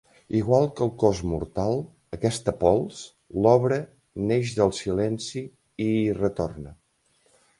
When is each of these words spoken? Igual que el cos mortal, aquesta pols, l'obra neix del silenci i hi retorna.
Igual 0.37 0.63
que 0.77 0.81
el 0.85 0.91
cos 1.01 1.19
mortal, 1.31 1.75
aquesta 2.17 2.53
pols, 2.63 3.03
l'obra 3.45 3.79
neix 4.31 4.55
del 4.61 4.75
silenci 4.79 5.47
i 5.89 5.91
hi 6.01 6.19
retorna. 6.23 6.75